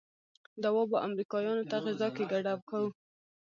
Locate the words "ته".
1.71-1.77